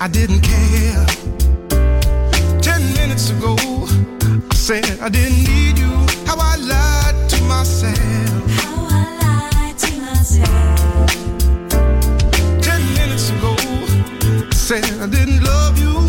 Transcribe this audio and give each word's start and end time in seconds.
I 0.00 0.06
didn't 0.06 0.42
care. 0.42 1.04
Ten 2.62 2.82
minutes 2.94 3.30
ago, 3.30 3.56
I 3.58 4.54
said 4.54 5.00
I 5.00 5.08
didn't 5.08 5.42
need 5.42 5.76
you. 5.76 5.90
How 6.24 6.36
I 6.38 6.54
lied 6.56 7.28
to 7.30 7.42
myself. 7.44 7.98
How 8.62 8.86
I 8.88 9.02
lied 9.22 9.78
to 9.78 9.90
myself. 10.00 11.10
Ten 12.62 12.80
minutes 12.94 13.30
ago, 13.30 13.56
I 13.58 14.54
said 14.54 14.84
I 15.00 15.06
didn't 15.08 15.42
love 15.42 15.78
you. 15.78 16.06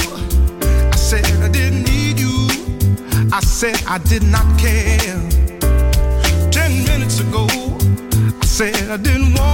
I 0.92 0.96
said 0.96 1.26
I 1.42 1.50
didn't 1.50 1.84
need 1.84 2.20
you. 2.20 2.48
I 3.34 3.40
said 3.40 3.82
I 3.88 3.98
did 3.98 4.22
not 4.22 4.46
care. 4.60 5.20
Ten 6.52 6.84
minutes 6.86 7.22
ago, 7.22 7.48
I 8.40 8.46
said 8.46 8.92
I 8.92 8.98
didn't 8.98 9.34
want 9.34 9.49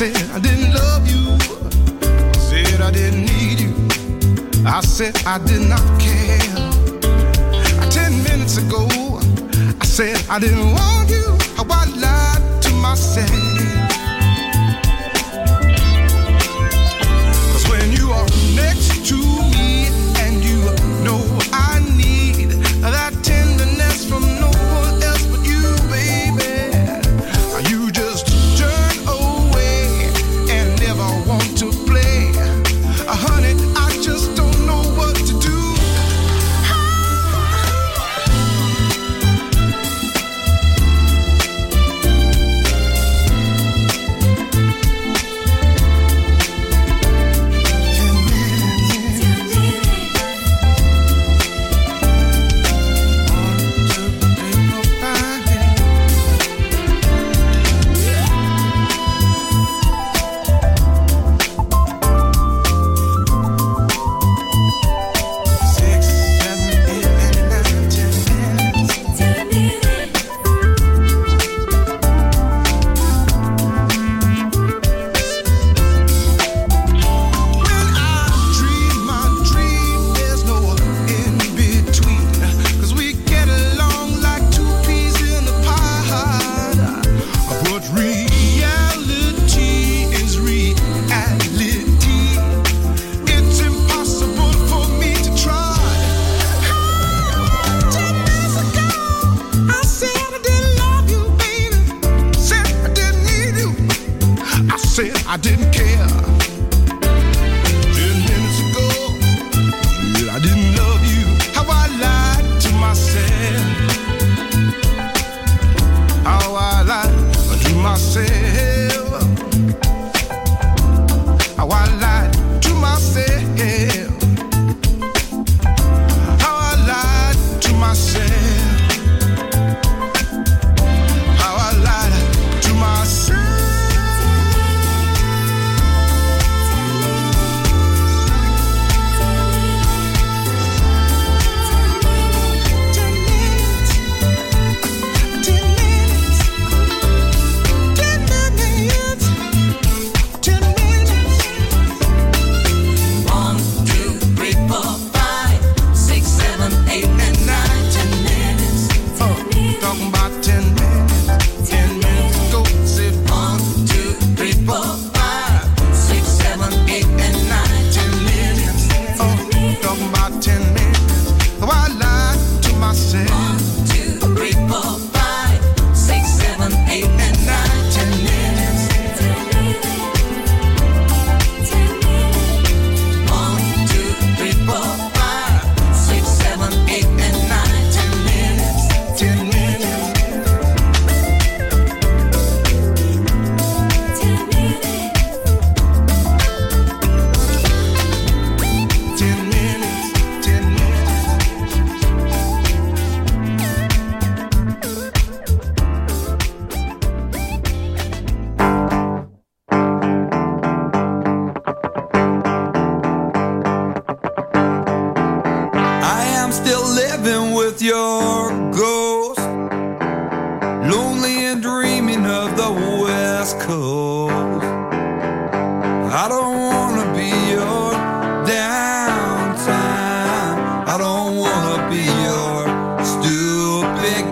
I 0.00 0.06
said 0.06 0.30
I 0.30 0.38
did 0.38 0.58
not 0.60 0.80
love 0.80 1.10
you. 1.10 1.38
Said 2.40 2.80
I 2.80 2.90
didn't 2.90 3.26
need 3.26 3.60
you. 3.60 3.74
I 4.66 4.80
said 4.80 5.14
I 5.26 5.36
did 5.36 5.68
not 5.68 5.84
care. 6.00 6.38
Ten 7.90 8.22
minutes 8.22 8.56
ago, 8.56 8.88
I 9.78 9.84
said 9.84 10.16
I 10.30 10.38
didn't 10.38 10.72
want 10.72 11.10
you. 11.10 11.36
How 11.54 11.66
I 11.68 11.84
lied 12.00 12.62
to 12.62 12.70
myself. 12.76 13.49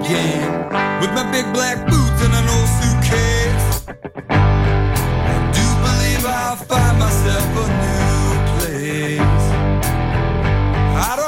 again 0.08 1.00
with 1.00 1.12
my 1.12 1.30
big 1.30 1.44
black 1.52 1.76
boots 1.86 2.20
and 2.24 2.34
an 2.40 2.48
old 2.56 2.68
suitcase. 2.78 3.68
I 4.30 5.36
do 5.56 5.66
believe 5.84 6.24
I'll 6.24 6.56
find 6.56 6.98
myself 6.98 7.44
a 7.44 7.68
new 7.84 8.26
place. 8.56 9.44
I 10.96 11.12
don't 11.16 11.27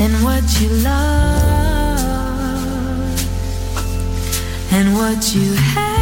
and 0.00 0.22
what 0.22 0.60
you 0.60 0.68
love. 0.68 1.98
And 4.70 4.94
what 4.94 5.34
you 5.34 5.54
have. 5.54 5.98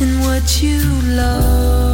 And 0.00 0.20
what 0.20 0.62
you 0.62 0.80
love. 1.02 1.89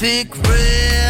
thick 0.00 0.34
red 0.48 1.09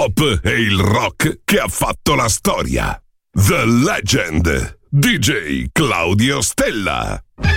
pop 0.00 0.40
e 0.42 0.62
il 0.62 0.78
rock 0.78 1.40
che 1.44 1.58
ha 1.58 1.68
fatto 1.68 2.14
la 2.14 2.28
storia. 2.28 2.98
The 3.32 3.66
Legend. 3.66 4.78
DJ 4.88 5.66
Claudio 5.72 6.40
Stella. 6.40 7.22
They 7.36 7.48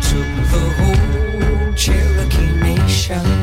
took 0.00 0.30
the 0.48 0.64
whole 0.78 1.74
Cherokee 1.74 2.52
Nation. 2.62 3.39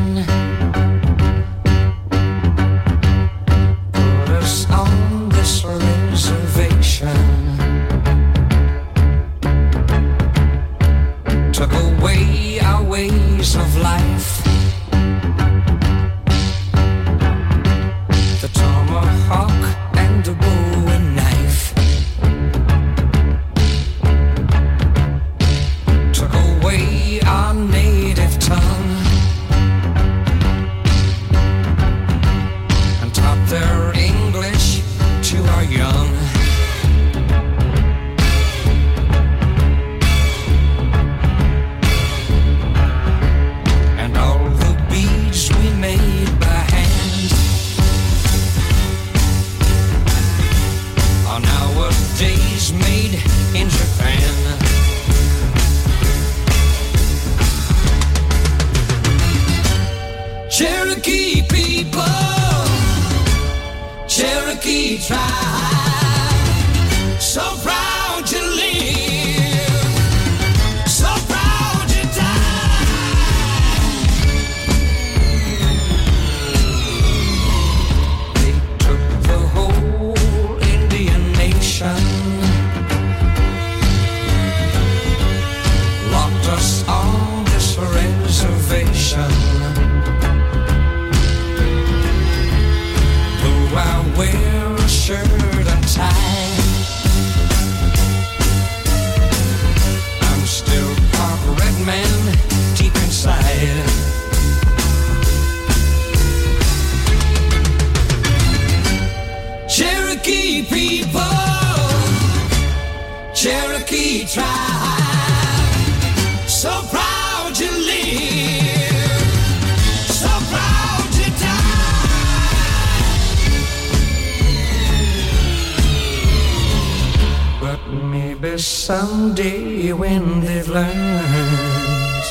they've 130.41 130.67
learned. 130.67 132.25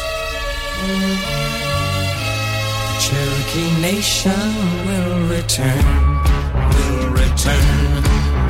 The 0.83 1.17
Cherokee 3.01 3.81
Nation 3.81 4.33
will 4.87 5.29
return, 5.29 5.85
will 6.75 7.11
return, 7.11 8.03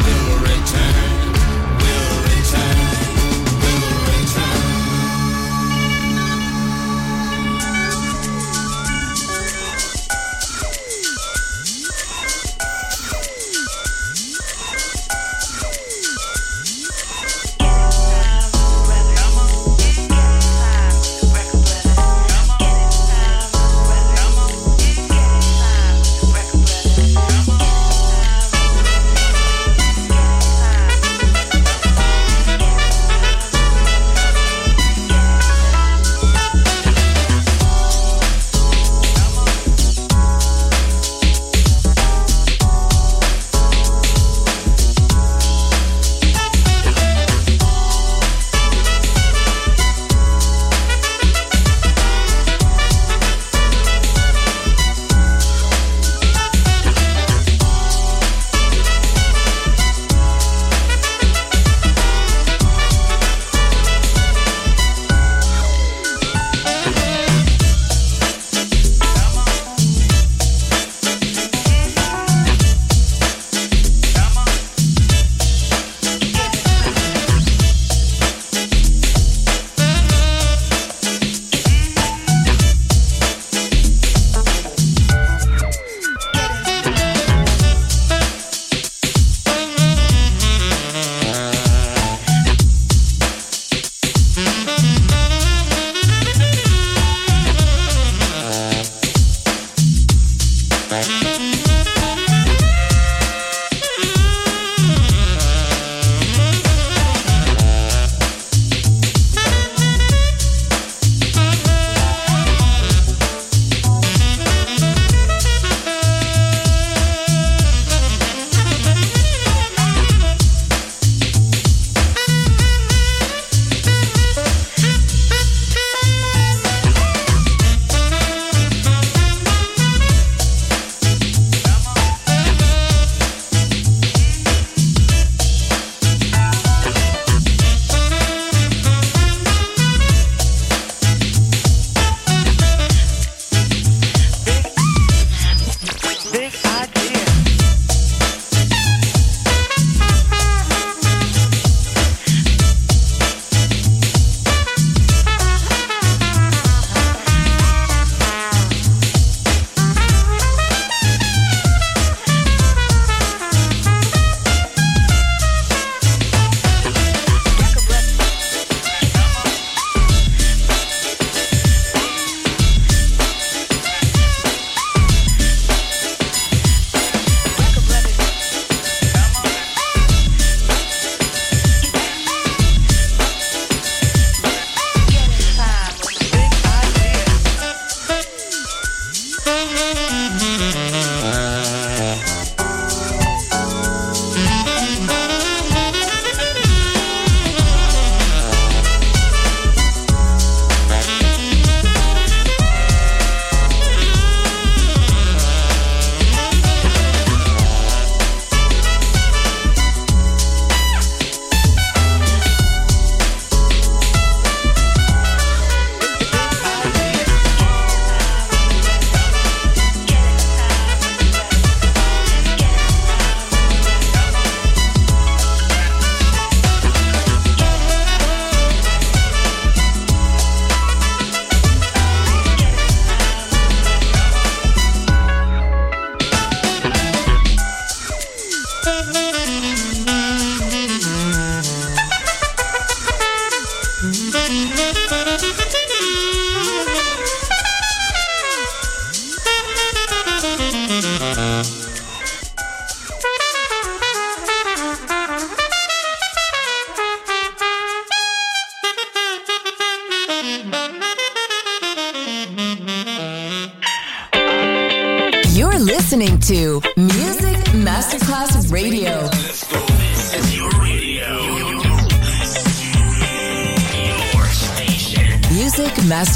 will 0.05 0.39
return. 0.41 1.06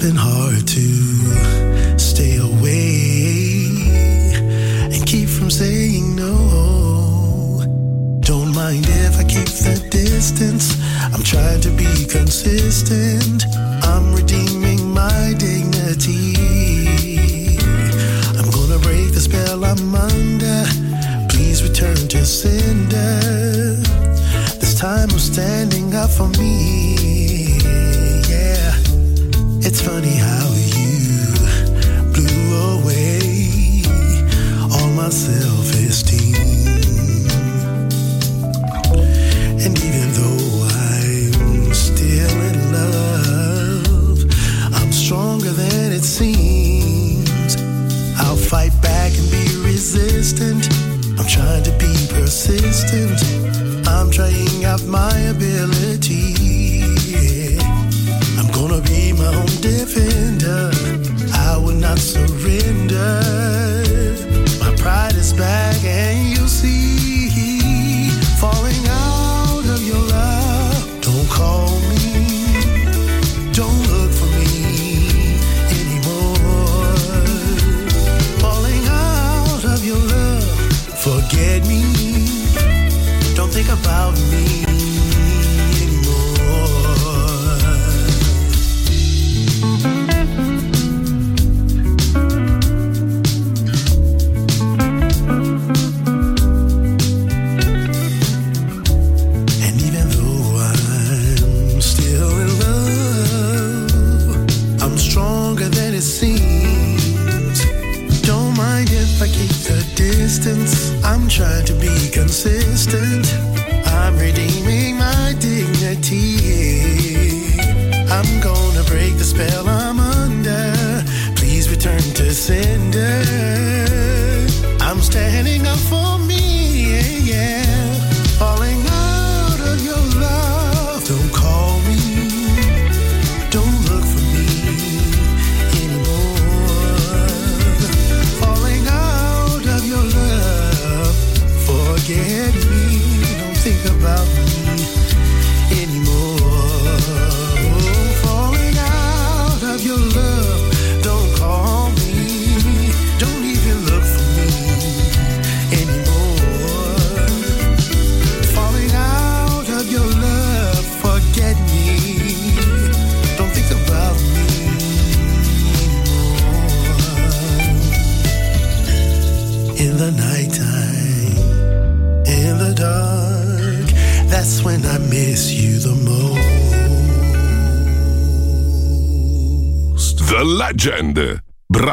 been 0.00 0.16
hard 0.16 0.66
to 0.66 1.98
stay 1.98 2.36
away 2.38 3.66
and 4.94 5.06
keep 5.06 5.28
from 5.28 5.50
saying 5.50 6.16
no. 6.16 7.62
Don't 8.20 8.54
mind 8.54 8.86
if 8.88 9.18
I 9.18 9.24
keep 9.24 9.44
the 9.44 9.88
distance. 9.90 10.80
I'm 11.12 11.22
trying 11.22 11.60
to 11.60 11.70
be 11.70 12.06
consistent. 12.06 13.44
I'm 13.82 14.14
redeeming 14.14 14.90
my 14.94 15.34
day. 15.36 15.49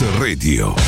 The 0.00 0.06
Legend, 0.06 0.16
solo 0.16 0.16
su 0.16 0.18
Music 0.18 0.18
Masterclass 0.18 0.18
Radio. 0.18 0.79